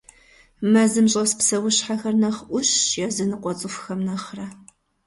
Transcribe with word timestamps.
Мэзым 0.71 1.05
щӀэс 1.11 1.31
псэущхьэхэр 1.39 2.15
нэхъ 2.21 2.41
Ӏущщ 2.49 2.75
языныкъуэ 3.07 3.53
цӏыхухэм 3.59 3.99
нэхърэ. 4.07 4.47